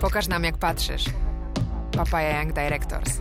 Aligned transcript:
Pokaż 0.00 0.28
nam, 0.28 0.44
jak 0.44 0.58
patrzysz. 0.58 1.04
Papaya 1.92 2.40
Young 2.42 2.52
Directors. 2.52 3.20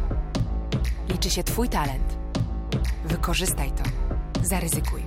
Liczy 1.09 1.29
się 1.29 1.43
Twój 1.43 1.69
talent. 1.69 2.17
Wykorzystaj 3.05 3.71
to. 3.71 3.83
Zaryzykuj. 4.43 5.01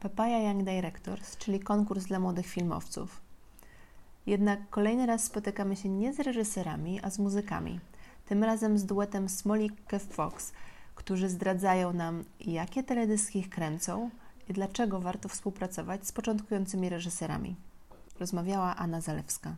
Papaya 0.00 0.48
Young 0.48 0.64
Directors, 0.64 1.36
czyli 1.36 1.60
konkurs 1.60 2.04
dla 2.04 2.18
młodych 2.18 2.46
filmowców. 2.46 3.20
Jednak 4.26 4.70
kolejny 4.70 5.06
raz 5.06 5.24
spotykamy 5.24 5.76
się 5.76 5.88
nie 5.88 6.12
z 6.12 6.20
reżyserami, 6.20 7.00
a 7.02 7.10
z 7.10 7.18
muzykami. 7.18 7.80
Tym 8.28 8.44
razem 8.44 8.78
z 8.78 8.84
duetem 8.84 9.28
Smolik 9.28 9.84
Kev 9.86 10.04
Fox, 10.10 10.52
którzy 10.94 11.28
zdradzają 11.28 11.92
nam, 11.92 12.24
jakie 12.40 12.82
teledyski 12.82 13.44
kręcą 13.44 14.10
i 14.48 14.52
dlaczego 14.52 15.00
warto 15.00 15.28
współpracować 15.28 16.06
z 16.06 16.12
początkującymi 16.12 16.88
reżyserami. 16.88 17.56
Rozmawiała 18.20 18.76
Anna 18.76 19.00
Zalewska. 19.00 19.56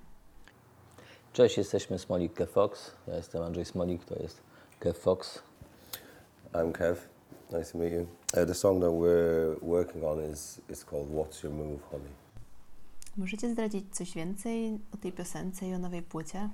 Cześć, 1.32 1.56
jesteśmy 1.56 1.98
Smolik 1.98 2.34
Kev 2.34 2.52
Fox. 2.52 2.90
Ja 3.08 3.16
jestem 3.16 3.42
Andrzej 3.42 3.64
Smolik, 3.64 4.04
to 4.04 4.14
jest 4.22 4.40
Kev 4.80 4.98
Fox. 4.98 5.42
I'm 6.52 6.72
Kev. 6.72 7.00
Nice 7.52 7.72
to 7.72 7.78
meet 7.78 7.92
you. 7.92 8.00
Uh, 8.02 8.46
the 8.46 8.54
song 8.54 8.80
that 8.80 8.90
we're 8.90 9.56
working 9.62 10.04
on 10.04 10.32
is, 10.32 10.60
is 10.68 10.84
called 10.84 11.08
What's 11.10 11.44
Your 11.44 11.54
Move, 11.54 11.82
Honey. 11.90 12.10
Możecie 13.16 13.50
zdradzić 13.50 13.84
coś 13.96 14.14
więcej 14.14 14.78
o 14.94 14.96
tej 14.96 15.12
piosence 15.12 15.66
i 15.66 15.74
o 15.74 15.78
nowej 15.78 16.02
płycie? 16.02 16.48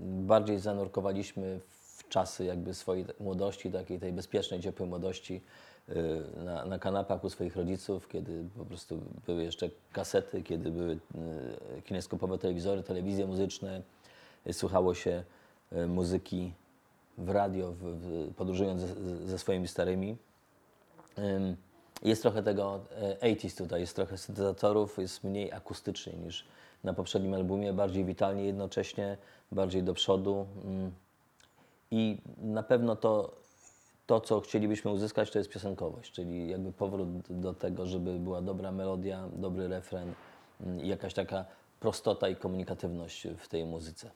Bardziej 0.00 0.58
zanurkowaliśmy 0.58 1.60
w 1.60 2.08
czasy 2.08 2.44
jakby 2.44 2.74
swojej 2.74 3.04
młodości, 3.20 3.70
takiej 3.70 4.00
tej 4.00 4.12
bezpiecznej, 4.12 4.60
ciepłej 4.60 4.88
młodości 4.88 5.42
na, 6.44 6.64
na 6.64 6.78
kanapach 6.78 7.24
u 7.24 7.30
swoich 7.30 7.56
rodziców, 7.56 8.08
kiedy 8.08 8.44
po 8.58 8.64
prostu 8.64 9.00
były 9.26 9.42
jeszcze 9.42 9.70
kasety, 9.92 10.42
kiedy 10.42 10.70
były 10.70 10.92
y, 11.78 11.82
kineskopowe 11.82 12.38
telewizory, 12.38 12.82
telewizje 12.82 13.26
muzyczne, 13.26 13.82
y, 14.46 14.52
słuchało 14.52 14.94
się 14.94 15.24
y, 15.72 15.86
muzyki 15.86 16.52
w 17.18 17.30
radio, 17.30 17.72
w, 17.72 17.78
w, 17.78 18.34
podróżując 18.34 18.80
ze, 18.80 19.26
ze 19.26 19.38
swoimi 19.38 19.68
starymi. 19.68 20.16
Ym, 21.18 21.56
Jest 22.02 22.22
trochę 22.22 22.42
tego 22.42 22.80
e, 23.20 23.34
80s 23.34 23.58
tutaj, 23.58 23.80
jest 23.80 23.96
trochę 23.96 24.18
syntezatorów, 24.18 24.98
jest 24.98 25.24
mniej 25.24 25.52
akustycznie 25.52 26.12
niż 26.12 26.44
na 26.84 26.94
poprzednim 26.94 27.34
albumie, 27.34 27.72
bardziej 27.72 28.04
witalnie 28.04 28.44
jednocześnie, 28.44 29.16
bardziej 29.52 29.82
do 29.82 29.94
przodu. 29.94 30.46
I 31.90 32.18
na 32.38 32.62
pewno 32.62 32.96
to, 32.96 33.41
to, 34.06 34.20
co 34.20 34.40
chcielibyśmy 34.40 34.90
uzyskać, 34.90 35.30
to 35.30 35.38
jest 35.38 35.50
piosenkowość, 35.50 36.12
czyli 36.12 36.48
jakby 36.48 36.72
powrót 36.72 37.08
do 37.30 37.54
tego, 37.54 37.86
żeby 37.86 38.18
była 38.18 38.42
dobra 38.42 38.72
melodia, 38.72 39.28
dobry 39.32 39.68
refren 39.68 40.12
ym, 40.60 40.80
i 40.80 40.88
jakaś 40.88 41.14
taka 41.14 41.44
prostota 41.80 42.28
i 42.28 42.36
komunikatywność 42.36 43.26
w 43.38 43.48
tej 43.48 43.64
muzyce. 43.64 44.10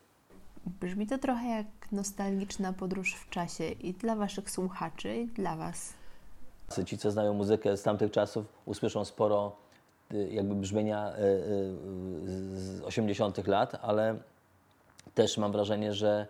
Brzmi 0.66 1.06
to 1.06 1.18
trochę 1.18 1.48
jak 1.48 1.66
nostalgiczna 1.92 2.72
podróż 2.72 3.14
w 3.14 3.30
czasie 3.30 3.68
i 3.68 3.92
dla 3.92 4.16
Waszych 4.16 4.50
słuchaczy, 4.50 5.16
i 5.16 5.26
dla 5.26 5.56
Was. 5.56 5.94
Ci, 6.86 6.98
co 6.98 7.10
znają 7.10 7.34
muzykę 7.34 7.76
z 7.76 7.82
tamtych 7.82 8.10
czasów, 8.10 8.46
usłyszą 8.64 9.04
sporo 9.04 9.56
y, 10.12 10.28
jakby 10.28 10.54
brzmienia 10.54 11.12
y, 11.12 11.20
y, 11.20 12.58
z 12.58 12.82
80 12.82 13.46
lat, 13.46 13.78
ale 13.82 14.18
też 15.14 15.38
mam 15.38 15.52
wrażenie, 15.52 15.92
że 15.92 16.26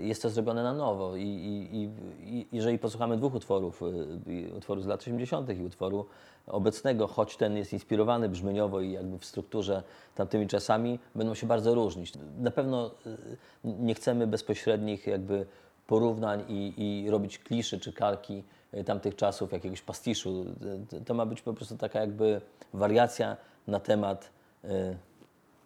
jest 0.00 0.22
to 0.22 0.30
zrobione 0.30 0.62
na 0.62 0.72
nowo 0.72 1.16
i, 1.16 1.22
i, 1.22 1.90
i, 2.22 2.46
jeżeli 2.52 2.78
posłuchamy 2.78 3.16
dwóch 3.16 3.34
utworów, 3.34 3.82
y, 4.28 4.54
utworu 4.56 4.80
z 4.80 4.86
lat 4.86 5.00
80. 5.00 5.58
i 5.58 5.64
utworu 5.64 6.06
obecnego, 6.46 7.06
choć 7.06 7.36
ten 7.36 7.56
jest 7.56 7.72
inspirowany 7.72 8.28
brzmieniowo 8.28 8.80
i 8.80 8.92
jakby 8.92 9.18
w 9.18 9.24
strukturze 9.24 9.82
tamtymi 10.14 10.46
czasami, 10.46 10.98
będą 11.14 11.34
się 11.34 11.46
bardzo 11.46 11.74
różnić. 11.74 12.12
Na 12.38 12.50
pewno 12.50 12.90
y, 13.06 13.16
nie 13.64 13.94
chcemy 13.94 14.26
bezpośrednich 14.26 15.06
jakby 15.06 15.46
porównań 15.86 16.44
i, 16.48 16.74
i 16.76 17.10
robić 17.10 17.38
kliszy 17.38 17.80
czy 17.80 17.92
kalki 17.92 18.44
y, 18.74 18.84
tamtych 18.84 19.16
czasów, 19.16 19.52
jakiegoś 19.52 19.82
pastiszu. 19.82 20.44
Y, 20.92 21.04
To 21.04 21.14
ma 21.14 21.26
być 21.26 21.42
po 21.42 21.54
prostu 21.54 21.76
taka 21.76 22.00
jakby 22.00 22.40
wariacja 22.72 23.36
na 23.66 23.80
temat 23.80 24.30
y, 24.64 24.68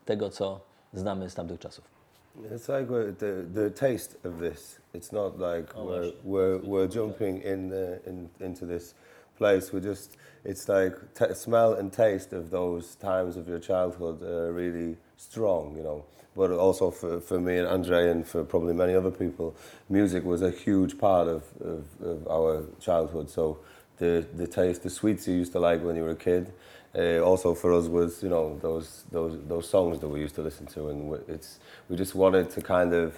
tego, 0.04 0.30
co 0.30 0.60
znamy 0.92 1.30
z 1.30 1.34
tamtych 1.34 1.60
czasów. 1.60 2.01
It's 2.50 2.68
like 2.68 2.88
the, 2.88 3.46
the 3.52 3.70
taste 3.70 4.16
of 4.24 4.38
this. 4.38 4.78
It's 4.94 5.12
not 5.12 5.38
like 5.38 5.76
we're, 5.76 6.12
we're, 6.24 6.58
we're 6.58 6.86
jumping 6.86 7.42
in, 7.42 7.68
the, 7.68 8.00
in 8.06 8.30
into 8.40 8.64
this 8.64 8.94
place. 9.36 9.72
We're 9.72 9.80
just, 9.80 10.16
it's 10.44 10.68
like 10.68 10.94
t- 11.14 11.34
smell 11.34 11.74
and 11.74 11.92
taste 11.92 12.32
of 12.32 12.50
those 12.50 12.94
times 12.96 13.36
of 13.36 13.48
your 13.48 13.58
childhood 13.58 14.22
are 14.22 14.52
really 14.52 14.96
strong, 15.16 15.76
you 15.76 15.82
know. 15.82 16.04
But 16.34 16.50
also 16.50 16.90
for, 16.90 17.20
for 17.20 17.38
me 17.38 17.58
and 17.58 17.68
Andre 17.68 18.10
and 18.10 18.26
for 18.26 18.44
probably 18.44 18.72
many 18.72 18.94
other 18.94 19.10
people, 19.10 19.54
music 19.90 20.24
was 20.24 20.40
a 20.40 20.50
huge 20.50 20.96
part 20.96 21.28
of, 21.28 21.44
of, 21.60 21.84
of 22.00 22.28
our 22.28 22.64
childhood. 22.80 23.28
So 23.28 23.58
the, 23.98 24.26
the 24.34 24.46
taste, 24.46 24.82
the 24.82 24.90
sweets 24.90 25.28
you 25.28 25.34
used 25.34 25.52
to 25.52 25.60
like 25.60 25.82
when 25.82 25.96
you 25.96 26.02
were 26.02 26.10
a 26.10 26.16
kid, 26.16 26.52
uh, 26.94 27.30
also 27.30 27.54
for 27.54 27.72
us 27.72 27.88
was 27.88 28.22
you 28.22 28.28
know 28.28 28.58
those 28.62 29.04
those 29.12 29.38
those 29.48 29.68
songs 29.68 29.98
that 30.00 30.10
we 30.10 30.20
used 30.20 30.36
to 30.36 30.42
listen 30.42 30.66
to, 30.66 30.88
and 30.88 31.28
it's 31.28 31.60
we 31.90 31.96
just 31.96 32.14
wanted 32.14 32.54
to 32.54 32.60
kind 32.60 32.92
of 32.94 33.12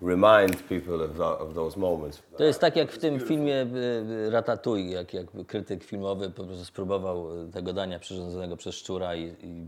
remind 0.00 0.68
people 0.68 1.02
of 1.04 1.16
tho- 1.16 1.38
of 1.38 1.54
those 1.54 1.78
moments. 1.78 2.22
To 2.36 2.44
jest 2.44 2.60
tak 2.60 2.76
jak 2.76 2.92
w 2.92 2.98
tym 2.98 3.20
filmie 3.20 3.62
y, 3.62 4.26
y, 4.26 4.30
Ratatouille, 4.30 4.92
jak, 4.92 5.14
jak 5.14 5.26
krytyk 5.46 5.84
filmowy 5.84 6.30
po 6.30 6.44
prostu 6.44 6.64
spróbował 6.64 7.42
y, 7.44 7.52
tego 7.52 7.72
dania 7.72 7.98
przyrządzonego 7.98 8.56
przez 8.56 8.74
szczura 8.74 9.14
i, 9.14 9.34
i 9.42 9.66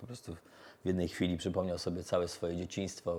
po 0.00 0.06
prostu 0.06 0.34
w 0.84 0.86
jednej 0.86 1.08
chwili 1.08 1.36
przypomniał 1.36 1.78
sobie 1.78 2.02
całe 2.02 2.28
swoje 2.28 2.56
dzieciństwo, 2.56 3.16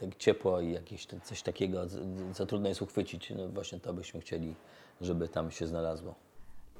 tak 0.00 0.16
ciepło 0.16 0.60
i 0.60 0.72
jakieś 0.72 1.06
coś 1.24 1.42
takiego, 1.42 1.86
co 2.34 2.46
trudno 2.46 2.68
jest 2.68 2.82
uchwycić. 2.82 3.30
No 3.30 3.48
właśnie 3.48 3.80
to 3.80 3.92
byśmy 3.92 4.20
chcieli, 4.20 4.54
żeby 5.00 5.28
tam 5.28 5.50
się 5.50 5.66
znalazło. 5.66 6.14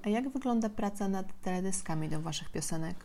A 0.05 0.09
jak 0.09 0.29
wygląda 0.29 0.69
praca 0.69 1.09
nad 1.09 1.27
teledyskami 1.43 2.09
do 2.09 2.21
Waszych 2.21 2.51
piosenek? 2.51 2.97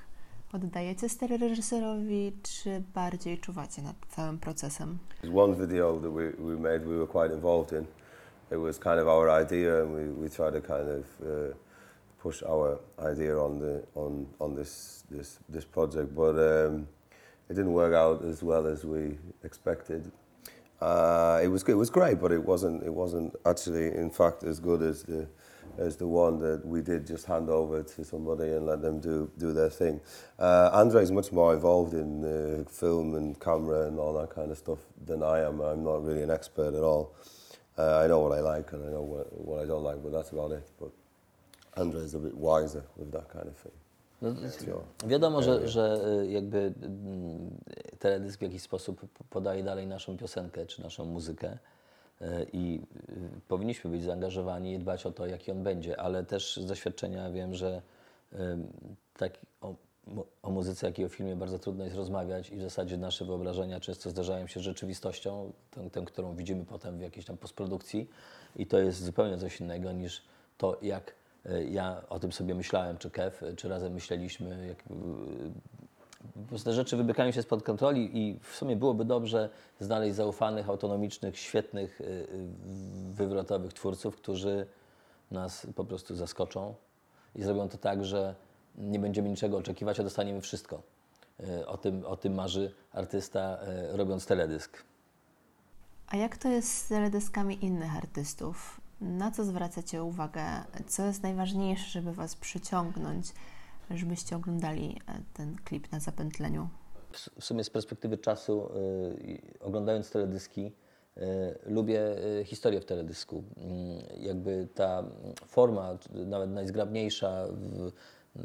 Oddajecie 0.54 1.10
stery 1.10 1.38
reżyserowi, 1.38 2.34
czy 2.44 2.84
bardziej 2.96 3.38
czuwacie 3.38 3.82
nad 3.82 3.96
całym 4.10 4.40
procesem? 4.40 4.98
One 5.36 5.56
video 5.56 6.00
that 6.00 6.12
we, 6.12 6.32
we 6.32 6.56
made 6.56 6.80
we 6.80 6.98
were 6.98 7.08
quite 7.08 7.36
involved 7.36 7.72
in. 7.72 7.86
It 8.52 8.60
was 8.60 8.80
kind 8.80 9.00
of 9.00 9.08
our 9.08 9.44
idea, 9.44 9.84
and 9.84 9.92
we, 9.96 10.24
we 10.24 10.30
tried 10.30 10.54
to 10.54 10.62
kind 10.62 10.90
of 10.90 11.22
uh, 11.22 11.56
push 12.24 12.44
our 12.44 12.80
idea 13.12 13.44
on 13.44 13.60
the 13.60 13.82
on 13.96 14.26
on 14.40 14.56
this 14.56 15.04
this 15.12 15.40
this 15.54 15.66
project, 15.66 16.16
but 16.16 16.36
um, 16.36 16.88
it 17.50 17.56
didn't 17.56 17.74
work 17.74 17.94
out 17.94 18.26
as 18.26 18.44
well 18.44 18.74
as 18.74 18.84
we 18.84 19.18
expected. 19.44 20.12
Uh, 20.82 21.44
it 21.44 21.52
was 21.52 21.64
it 21.68 21.78
was 21.78 21.92
great, 21.92 22.20
but 22.20 22.32
it 22.32 22.44
wasn't 22.46 22.84
it 22.84 22.94
wasn't 22.94 23.36
actually 23.44 23.98
in 23.98 24.10
fact 24.10 24.44
as 24.44 24.60
good 24.60 24.82
as 24.82 25.04
the 25.04 25.28
as 25.78 25.96
the 25.98 26.08
one 26.08 26.40
that 26.40 26.66
we 26.66 26.82
did 26.82 27.08
just 27.08 27.26
hand 27.26 27.50
over 27.50 27.84
to 27.84 28.04
somebody 28.04 28.52
and 28.54 28.66
let 28.66 28.82
them 28.82 29.00
do 29.00 29.30
do 29.38 29.54
their 29.54 29.70
thing. 29.70 30.00
Uh, 30.40 30.70
Andre's 30.74 31.12
much 31.12 31.32
more 31.32 31.54
involved 31.54 31.94
in 31.94 32.24
uh, 32.24 32.64
film 32.70 33.16
and 33.16 33.40
camera 33.40 33.88
and 33.88 34.00
all 34.00 34.14
that 34.14 34.30
kind 34.36 34.52
of 34.52 34.58
stuff 34.58 34.80
than 35.08 35.22
I 35.24 35.40
am. 35.48 35.62
I'm 35.62 35.84
not 35.84 36.04
really 36.06 36.24
an 36.24 36.32
expert 36.32 36.74
at 36.76 36.84
all. 36.84 37.14
Uh, 37.78 38.04
I 38.04 38.08
know 38.08 38.20
what 38.20 38.32
I 38.38 38.42
like 38.58 38.74
and 38.74 38.84
I 38.84 38.92
know 38.92 39.04
what, 39.04 39.28
what 39.48 39.64
I 39.64 39.68
don't 39.68 39.84
like, 39.84 40.02
but 40.04 40.12
that's 40.12 40.32
about 40.32 40.52
it. 40.52 40.64
But 40.80 40.90
Andre's 41.76 42.16
a 42.16 42.20
bit 42.20 42.34
wiser 42.36 42.84
with 42.98 43.12
that 43.12 43.30
kind 43.30 43.48
of 43.48 43.56
thing. 43.58 43.74
No, 44.22 44.34
to 44.34 44.42
jest- 44.42 44.66
Sure. 44.66 44.82
wiadomo, 45.08 45.42
że, 45.42 45.68
że 45.68 46.00
jakby 46.28 46.74
mm, 46.82 47.50
teledysk 48.00 48.40
w 48.40 48.42
jakiś 48.42 48.62
sposób 48.62 49.02
podaje 49.30 49.64
dalej 49.64 49.88
naszą 49.88 50.18
piosenkę 50.18 50.66
czy 50.66 50.82
naszą 50.82 51.06
muzykę 51.06 51.58
i 52.54 52.82
y, 53.10 53.42
powinniśmy 53.48 53.92
być 53.92 54.04
zaangażowani 54.04 54.74
i 54.74 54.80
dbać 54.80 55.06
o 55.06 55.12
to, 55.12 55.26
jaki 55.28 55.52
on 55.52 55.64
będzie, 55.64 56.00
ale 56.00 56.24
też 56.24 56.58
z 56.58 56.66
doświadczenia 56.66 57.32
wiem, 57.32 57.56
że 57.56 57.82
tak 59.18 59.32
o, 59.62 59.76
o 60.44 60.52
muzyce, 60.52 60.88
jak 60.88 61.00
i 61.00 61.06
o 61.06 61.10
filmie 61.10 61.36
bardzo 61.36 61.60
trudno 61.60 61.84
jest 61.84 61.96
rozmawiać 61.96 62.50
i 62.50 62.58
w 62.58 62.62
zasadzie 62.62 62.98
nasze 62.98 63.26
wyobrażenia 63.26 63.80
często 63.80 64.10
zdarzają 64.10 64.48
się 64.48 64.60
z 64.60 64.64
rzeczywistością, 64.64 65.54
tą, 65.72 65.90
tą 65.90 66.06
którą 66.06 66.36
widzimy 66.36 66.66
potem 66.66 66.98
w 66.98 67.02
jakiejś 67.02 67.26
tam 67.26 67.38
postprodukcji. 67.38 68.10
I 68.56 68.66
to 68.66 68.80
jest 68.80 69.04
zupełnie 69.04 69.38
coś 69.38 69.62
innego 69.62 69.92
niż 69.92 70.24
to, 70.58 70.78
jak 70.82 71.16
y, 71.46 71.70
ja 71.70 72.04
o 72.10 72.20
tym 72.20 72.32
sobie 72.32 72.56
myślałem, 72.56 72.98
czy 72.98 73.12
Kev, 73.12 73.56
czy 73.56 73.70
razem 73.70 73.94
myśleliśmy, 73.94 74.68
jak, 74.68 74.84
te 76.64 76.74
rzeczy 76.74 76.98
wymykają 76.98 77.32
się 77.32 77.42
spod 77.42 77.64
kontroli 77.64 78.18
i 78.18 78.40
w 78.40 78.56
sumie 78.56 78.76
byłoby 78.76 79.06
dobrze 79.06 79.50
znaleźć 79.80 80.16
zaufanych, 80.16 80.70
autonomicznych, 80.70 81.40
świetnych, 81.40 82.02
y, 82.02 82.04
y, 82.04 82.28
wywrotowych 83.14 83.74
twórców, 83.74 84.16
którzy 84.16 84.68
nas 85.32 85.68
po 85.76 85.86
prostu 85.86 86.16
zaskoczą 86.16 86.76
i 87.36 87.44
zrobią 87.44 87.70
to 87.70 87.78
tak, 87.78 88.06
że 88.06 88.36
nie 88.78 89.00
będziemy 89.00 89.30
niczego 89.30 89.58
oczekiwać, 89.58 90.00
a 90.00 90.04
dostaniemy 90.04 90.42
wszystko. 90.42 90.82
Y, 91.40 91.68
O 91.68 91.78
tym, 91.78 92.06
o 92.06 92.18
tym 92.18 92.34
marzy 92.34 92.74
artysta, 92.94 93.60
robiąc 93.92 94.26
teledysk. 94.26 94.84
A 96.08 96.18
jak 96.18 96.38
to 96.38 96.48
jest 96.50 96.74
z 96.74 96.88
teledyskami 96.88 97.66
innych 97.66 97.98
artystów? 97.98 98.82
Na 99.02 99.32
co 99.32 99.44
zwracacie 99.44 100.04
uwagę? 100.04 100.42
Co 100.88 101.06
jest 101.06 101.24
najważniejsze, 101.24 101.90
żeby 101.90 102.14
Was 102.14 102.36
przyciągnąć, 102.36 103.34
żebyście 103.96 104.36
oglądali 104.36 104.96
e, 105.08 105.22
ten 105.34 105.56
klip 105.66 105.92
na 105.92 106.00
zapętleniu? 106.00 106.70
w 107.40 107.44
sumie 107.46 107.64
z 107.64 107.70
perspektywy 107.70 108.18
czasu, 108.18 108.70
oglądając 109.62 110.12
teledyski, 110.12 110.72
lubię 111.66 112.02
historię 112.46 112.82
w 112.82 112.86
teledysku. 112.86 113.44
Mm, 113.58 114.02
jakby 114.20 114.68
ta 114.76 115.04
forma, 115.48 115.98
nawet 116.26 116.50
najzgrabniejsza, 116.50 117.48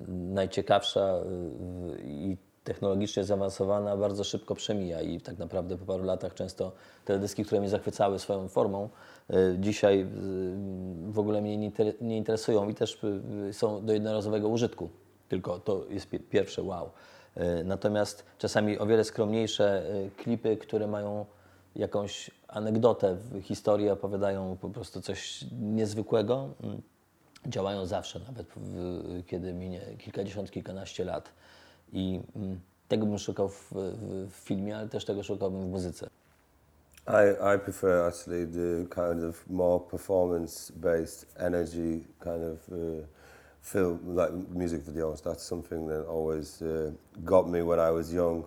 najciekawsza 0.09 1.21
i 2.05 2.37
technologicznie 2.65 3.25
zaawansowana 3.25 3.97
bardzo 3.97 4.25
szybko 4.25 4.55
przemija 4.55 5.01
i 5.01 5.21
tak 5.21 5.39
naprawdę 5.39 5.79
po 5.79 5.85
paru 5.85 6.05
latach 6.05 6.35
często 6.35 6.73
teledyski, 7.05 7.45
które 7.45 7.61
mnie 7.61 7.71
zachwycały 7.71 8.19
swoją 8.19 8.49
formą, 8.49 8.89
e, 9.31 9.35
dzisiaj 9.61 10.01
e, 10.01 10.07
w 11.11 11.19
ogóle 11.19 11.41
mnie 11.41 11.71
nie 12.01 12.17
interesują 12.17 12.69
i 12.69 12.75
też 12.75 13.01
e, 13.49 13.53
są 13.53 13.87
do 13.87 13.93
jednorazowego 13.93 14.49
użytku. 14.49 14.91
Tylko 15.33 15.59
to 15.59 15.85
jest 15.91 16.07
pierwsze 16.31 16.63
wow. 16.63 16.91
Natomiast 17.65 18.25
czasami 18.39 18.79
o 18.79 18.87
wiele 18.87 19.05
skromniejsze 19.05 19.83
klipy, 20.17 20.57
które 20.57 20.87
mają 20.87 21.27
jakąś 21.77 22.31
anegdotę 22.49 23.15
w 23.15 23.43
historii, 23.43 23.91
opowiadają 23.91 24.57
po 24.61 24.69
prostu 24.69 25.01
coś 25.01 25.45
niezwykłego, 25.61 26.49
mm, 26.63 26.83
działają 27.47 27.87
zawsze, 27.87 28.21
nawet 28.27 28.47
kiedy 29.27 29.53
minie 29.53 29.81
kilkadziesiąt, 29.99 30.51
kilkanaście 30.51 31.05
lat. 31.05 31.29
I 31.93 32.21
mm, 32.37 32.61
tego 32.89 33.07
bym 33.07 33.19
szukał 33.19 33.49
w, 33.49 33.73
w, 33.73 34.29
w 34.31 34.35
filmie, 34.35 34.77
ale 34.77 34.89
też 34.89 35.05
tego 35.05 35.23
szukałbym 35.23 35.61
w 35.61 35.71
muzyce. 35.71 36.09
I, 37.09 37.57
I 37.57 37.59
prefer 37.59 38.07
actually 38.07 38.47
the 38.47 38.87
kind 38.95 39.25
of 39.25 39.45
more 39.51 39.85
performance-based 39.91 41.27
energy 41.37 42.01
kind 42.21 42.43
of 42.53 42.69
uh, 42.69 42.77
film, 43.63 44.01
like 44.15 44.33
music 44.51 44.85
videos. 44.85 45.23
That's 45.23 45.43
something 45.43 45.87
that 45.89 46.03
always 46.05 46.61
uh, 46.63 46.91
got 47.25 47.49
me 47.49 47.63
when 47.63 47.79
I 47.79 47.91
was 47.91 48.13
young. 48.13 48.45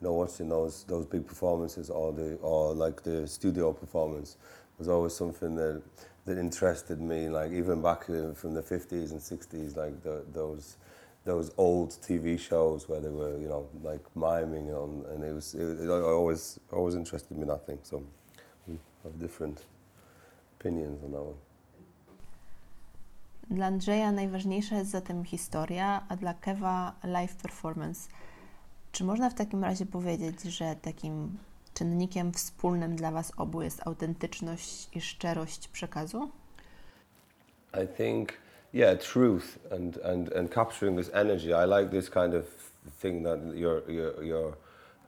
You 0.00 0.06
know, 0.06 0.12
watching 0.12 0.48
those 0.48 0.84
those 0.84 1.06
big 1.06 1.26
performances 1.26 1.90
or 1.90 2.12
the 2.12 2.36
or 2.36 2.74
like 2.74 3.02
the 3.02 3.26
studio 3.26 3.72
performance 3.72 4.36
was 4.78 4.88
always 4.88 5.14
something 5.14 5.56
that 5.56 5.82
that 6.26 6.38
interested 6.38 7.00
me. 7.00 7.28
Like 7.28 7.50
even 7.52 7.82
back 7.82 8.04
from 8.04 8.54
the 8.54 8.62
fifties 8.62 9.10
and 9.12 9.20
sixties, 9.20 9.76
like 9.76 10.00
the, 10.02 10.24
those 10.32 10.76
those 11.24 11.50
old 11.58 11.90
TV 11.90 12.38
shows 12.38 12.88
where 12.88 13.00
they 13.00 13.10
were, 13.10 13.38
you 13.38 13.48
know, 13.48 13.68
like 13.82 14.00
miming 14.14 14.70
on, 14.72 15.04
and 15.10 15.22
it 15.22 15.34
was, 15.34 15.54
it, 15.54 15.80
it 15.80 15.90
always, 15.90 16.58
always 16.72 16.94
interested 16.94 17.36
me 17.36 17.44
that 17.44 17.66
thing. 17.66 17.78
So 17.82 18.02
we 18.66 18.78
have 19.04 19.20
different 19.20 19.62
opinions 20.58 21.04
on 21.04 21.12
that 21.12 21.22
one. 21.22 21.34
Dla 23.50 23.66
Andrzeja 23.66 24.12
najważniejsza 24.12 24.76
jest 24.76 24.90
zatem 24.90 25.24
historia, 25.24 26.02
a 26.08 26.16
dla 26.16 26.34
Kewa 26.34 26.92
live 27.04 27.36
performance. 27.36 28.08
Czy 28.92 29.04
można 29.04 29.30
w 29.30 29.34
takim 29.34 29.64
razie 29.64 29.86
powiedzieć, 29.86 30.42
że 30.42 30.76
takim 30.82 31.38
czynnikiem 31.74 32.32
wspólnym 32.32 32.96
dla 32.96 33.10
Was 33.10 33.32
obu 33.36 33.62
jest 33.62 33.86
autentyczność 33.86 34.96
i 34.96 35.00
szczerość 35.00 35.68
przekazu? 35.68 36.30
I 37.84 37.96
think 37.96 38.32
yeah, 38.74 38.98
truth 38.98 39.58
and, 39.72 39.98
and, 40.04 40.36
and 40.36 40.54
capturing 40.54 40.98
this 40.98 41.10
energy. 41.14 41.50
I 41.50 41.80
like 41.80 41.90
this 41.90 42.10
kind 42.10 42.34
of 42.34 42.44
thing 43.02 43.24
that 43.24 43.38
you're, 43.54 43.82
you're, 43.88 44.24
you're 44.24 44.56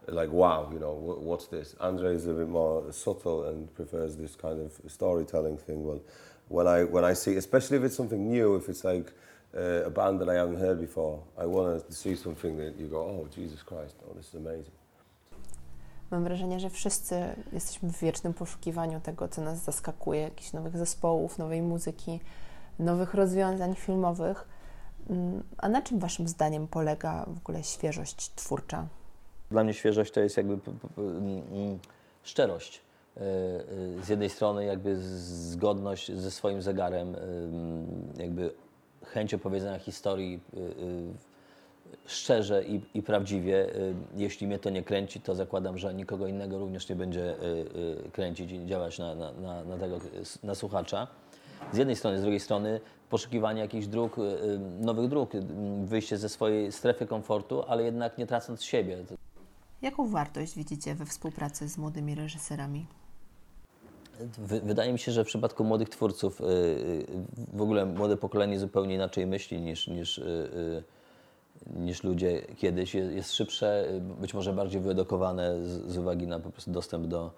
like, 0.08 0.32
wow, 0.32 0.70
you 0.72 0.78
know, 0.78 0.94
what's 1.20 1.48
this? 1.48 1.76
Andre 1.80 2.14
is 2.14 2.26
a 2.26 2.32
bit 2.32 2.48
more 2.48 2.92
subtle 2.92 3.44
and 3.48 3.74
prefers 3.74 4.16
this 4.16 4.36
kind 4.36 4.60
of 4.60 4.92
storytelling 4.92 5.58
thing. 5.58 5.84
Well, 5.84 6.00
when 6.50 6.66
I, 6.66 6.84
when 6.84 7.04
I 7.04 7.14
see, 7.14 7.36
especially 7.36 7.76
if 7.78 7.84
it's 7.84 7.96
something 7.96 8.28
new, 8.28 8.56
if 8.56 8.68
it's 8.68 8.84
like 8.84 9.12
uh, 9.56 9.86
a 9.86 9.90
band 9.90 10.20
that 10.20 10.28
I 10.28 10.34
haven't 10.34 10.58
heard 10.58 10.80
before, 10.80 11.22
I 11.38 11.46
want 11.46 11.86
to 11.86 11.92
see 11.94 12.16
something 12.16 12.56
that 12.58 12.74
you 12.76 12.88
go, 12.88 12.98
oh, 12.98 13.28
Jesus 13.36 13.62
Christ, 13.62 13.96
oh, 14.04 14.14
this 14.16 14.28
is 14.28 14.34
amazing. 14.34 14.74
Mam 16.10 16.24
wrażenie, 16.24 16.60
że 16.60 16.70
wszyscy 16.70 17.14
jesteśmy 17.52 17.88
w 17.88 17.98
wiecznym 17.98 18.34
poszukiwaniu 18.34 19.00
tego, 19.00 19.28
co 19.28 19.42
nas 19.42 19.64
zaskakuje, 19.64 20.20
jakichś 20.20 20.52
nowych 20.52 20.76
zespołów, 20.76 21.38
nowej 21.38 21.62
muzyki, 21.62 22.20
nowych 22.78 23.14
rozwiązań 23.14 23.74
filmowych. 23.74 24.48
Mm, 25.10 25.42
a 25.58 25.68
na 25.68 25.82
czym 25.82 25.98
Waszym 25.98 26.28
zdaniem 26.28 26.68
polega 26.68 27.24
w 27.28 27.38
ogóle 27.38 27.64
świeżość 27.64 28.34
twórcza? 28.34 28.86
Dla 29.50 29.64
mnie 29.64 29.74
świeżość 29.74 30.12
to 30.12 30.20
jest 30.20 30.36
jakby 30.36 30.58
mm, 30.98 31.78
szczerość. 32.22 32.80
Z 34.02 34.08
jednej 34.08 34.30
strony 34.30 34.64
jakby 34.64 34.96
zgodność 34.96 36.12
ze 36.12 36.30
swoim 36.30 36.62
zegarem, 36.62 37.16
jakby 38.18 38.50
chęć 39.04 39.34
opowiedzenia 39.34 39.78
historii 39.78 40.40
e, 40.54 40.58
szczerze 42.06 42.64
i, 42.64 42.80
i, 42.94 43.02
prawdziwie. 43.02 43.66
Jeśli 44.16 44.46
mnie 44.46 44.58
to 44.58 44.70
nie 44.70 44.82
kręci, 44.82 45.20
to 45.20 45.34
zakładam, 45.34 45.78
że 45.78 45.94
nikogo 45.94 46.26
innego 46.26 46.58
również 46.58 46.88
nie 46.88 46.96
będzie 46.96 47.34
kręcić 48.12 48.52
i 48.52 48.66
działać 48.66 48.98
na, 48.98 49.14
na, 49.14 49.64
na, 49.64 49.78
tego, 49.78 49.98
na 50.42 50.54
słuchacza 50.54 51.06
z 51.72 51.76
jednej 51.76 51.96
strony, 51.96 52.18
z 52.18 52.22
drugiej 52.22 52.40
strony 52.40 52.80
poszukiwanie 53.10 53.60
jakichś 53.60 53.86
dróg, 53.86 54.18
y, 54.18 54.22
y, 54.22 54.58
nowych 54.80 55.08
dróg, 55.08 55.34
y, 55.34 55.42
wyjście 55.84 56.18
ze 56.18 56.28
swojej 56.28 56.72
strefy 56.72 57.06
komfortu, 57.06 57.62
ale 57.68 57.82
jednak 57.82 58.18
nie 58.18 58.26
tracąc 58.26 58.62
siebie. 58.62 58.98
Jaką 59.82 60.10
wartość 60.10 60.54
widzicie 60.56 60.94
we 60.94 61.06
współpracy 61.06 61.68
z 61.68 61.78
młodymi 61.78 62.14
reżyserami? 62.14 62.86
Wydaje 64.38 64.92
mi 64.92 64.98
się, 64.98 65.12
że 65.12 65.24
w 65.24 65.26
przypadku 65.26 65.64
młodych 65.64 65.88
twórców 65.88 66.40
w 67.52 67.62
ogóle 67.62 67.86
młode 67.86 68.16
pokolenie 68.16 68.58
zupełnie 68.58 68.94
inaczej 68.94 69.26
myśli 69.26 69.60
niż, 69.60 69.88
niż, 69.88 70.20
niż 71.76 72.04
ludzie 72.04 72.42
kiedyś. 72.58 72.94
Jest 72.94 73.32
szybsze, 73.32 73.86
być 74.20 74.34
może 74.34 74.52
bardziej 74.52 74.80
wyedukowane 74.80 75.64
z, 75.64 75.96
uwagi 75.96 76.26
na 76.26 76.40
po 76.40 76.50
prostu 76.50 76.70
dostęp 76.70 77.06
do, 77.06 77.30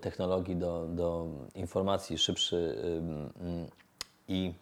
technologii 0.00 0.56
do, 0.56 0.86
do 0.88 1.26
informacji 1.54 2.18
szybszy 2.18 2.76
i 4.28 4.54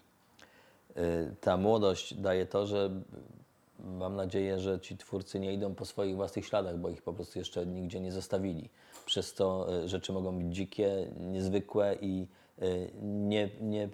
ta 1.41 1.57
młodość 1.57 2.15
daje 2.15 2.47
to, 2.47 2.67
że 2.67 2.91
mam 3.84 4.17
nadzieję, 4.17 4.58
że 4.58 4.81
ci 4.81 4.96
twórcy 4.96 5.40
nie 5.40 5.55
idą 5.55 5.75
po 5.75 5.84
swoich 5.84 6.17
własnych 6.17 6.46
śladach, 6.46 6.79
bo 6.79 6.90
ich 6.90 7.02
po 7.02 7.12
prostu 7.12 7.38
jeszcze 7.38 7.67
nigdzie 7.67 8.00
nie 8.00 8.12
zostawili. 8.12 8.70
Przez 9.06 9.34
to 9.34 9.76
e, 9.84 9.88
rzeczy 9.88 10.12
mogą 10.12 10.38
być 10.38 10.56
dzikie, 10.56 11.12
niezwykłe 11.20 11.96
i 12.00 12.26
nie, 13.02 13.50
nie, 13.61 13.88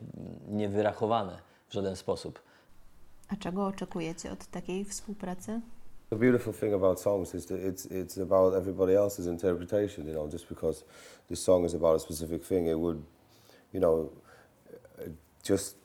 niewyrachowane 0.48 1.38
w 1.68 1.72
żaden 1.72 1.96
sposób. 1.96 2.42
A 3.28 3.36
czego 3.36 3.66
oczekujecie 3.66 4.32
od 4.32 4.46
takiej 4.46 4.84
współpracy? 4.84 5.60
The 6.10 6.16
beautiful 6.16 6.54
thing 6.54 6.74
about 6.74 7.00
songs 7.00 7.34
is 7.34 7.46
that 7.46 7.60
it's 7.60 7.86
it's 7.86 8.22
about 8.22 8.54
everybody 8.54 8.92
else's 8.92 9.26
interpretation. 9.26 10.06
You 10.06 10.12
know, 10.12 10.32
just 10.32 10.48
because 10.48 10.84
this 11.28 11.42
song 11.42 11.66
is 11.66 11.74
about 11.74 11.96
a 11.96 11.98
specific 11.98 12.46
thing, 12.46 12.66
it 12.68 12.78
would, 12.78 13.02
you 13.72 13.80
know, 13.80 14.10
just 15.48 15.77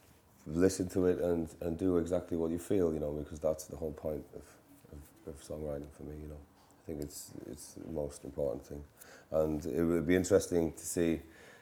listen 0.46 0.90
to 0.90 1.06
it 1.08 1.20
and, 1.20 1.50
and 1.62 1.78
do 1.78 1.98
exactly 1.98 2.38
what 2.38 2.52
you 2.52 2.60
feel. 2.60 2.94
You 2.94 3.00
know, 3.00 3.12
because 3.12 3.40
that's 3.40 3.66
the 3.66 3.76
whole 3.76 3.92
point 3.94 4.26
of, 4.36 4.44
of, 4.92 5.34
of 5.34 5.42
songwriting 5.42 5.92
for 5.98 6.04
me. 6.04 6.16
You 6.22 6.30
know, 6.30 6.42
I 6.84 6.88
think 6.88 7.02
it's 7.02 7.32
it's 7.52 7.74
the 7.74 7.92
most 7.92 8.24
important 8.26 8.66
thing, 8.66 8.84
and 9.32 9.66
it 9.66 9.84
would 9.84 10.08
be 10.08 10.16
interesting 10.16 10.74
to 10.74 10.86
see 10.86 11.22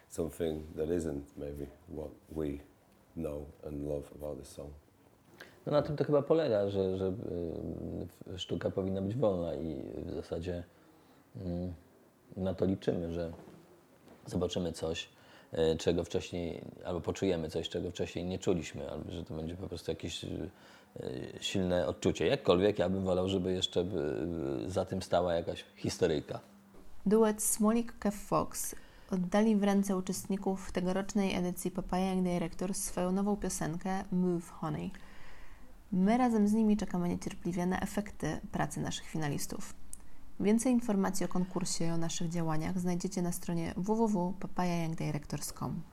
something 0.09 0.63
that 0.75 0.89
isn't 0.89 1.25
maybe 1.37 1.67
what 1.87 2.09
we 2.29 2.61
know 3.15 3.45
and 3.65 3.87
love 3.87 4.05
about 4.15 4.39
this 4.39 4.49
song. 4.49 4.71
No 5.65 5.71
na 5.71 5.81
tym 5.81 5.95
to 5.95 6.03
chyba 6.03 6.21
polega, 6.21 6.69
że, 6.69 6.97
że 6.97 7.13
y, 8.33 8.37
sztuka 8.37 8.71
powinna 8.71 9.01
być 9.01 9.15
wolna 9.15 9.55
i 9.55 9.83
w 10.05 10.11
zasadzie 10.13 10.63
mm, 11.35 11.73
na 12.37 12.53
to 12.53 12.65
liczymy, 12.65 13.11
że 13.11 13.31
zobaczymy 14.25 14.71
coś, 14.71 15.09
czego 15.77 16.03
wcześniej, 16.03 16.61
albo 16.85 17.01
poczujemy 17.01 17.49
coś, 17.49 17.69
czego 17.69 17.91
wcześniej 17.91 18.25
nie 18.25 18.39
czuliśmy, 18.39 18.91
albo 18.91 19.11
że 19.11 19.25
to 19.25 19.33
będzie 19.33 19.55
po 19.55 19.67
prostu 19.67 19.91
jakieś 19.91 20.23
y, 20.23 20.49
silne 21.39 21.87
odczucie. 21.87 22.27
Jakkolwiek 22.27 22.79
ja 22.79 22.89
bym 22.89 23.03
wolał, 23.03 23.29
żeby 23.29 23.53
jeszcze 23.53 23.85
za 24.67 24.85
tym 24.85 25.01
stała 25.01 25.33
jakaś 25.33 25.65
historyjka. 25.75 26.39
Duet 27.05 27.43
Smolik 27.43 27.99
Kev 27.99 28.17
Fox 28.17 28.75
oddali 29.11 29.55
w 29.55 29.63
ręce 29.63 29.97
uczestników 29.97 30.71
tegorocznej 30.71 31.35
edycji 31.35 31.71
Papaya 31.71 32.13
Young 32.13 32.23
Directors 32.23 32.83
swoją 32.83 33.11
nową 33.11 33.37
piosenkę 33.37 34.03
Move 34.11 34.49
Honey. 34.49 34.91
My 35.91 36.17
razem 36.17 36.47
z 36.47 36.53
nimi 36.53 36.77
czekamy 36.77 37.09
niecierpliwie 37.09 37.65
na 37.65 37.79
efekty 37.79 38.39
pracy 38.51 38.79
naszych 38.79 39.05
finalistów. 39.05 39.73
Więcej 40.41 40.73
informacji 40.73 41.25
o 41.25 41.29
konkursie 41.29 41.85
i 41.85 41.89
o 41.89 41.97
naszych 41.97 42.29
działaniach 42.29 42.79
znajdziecie 42.79 43.21
na 43.21 43.31
stronie 43.31 43.73
www.papayayoungdirectors.com. 43.77 45.90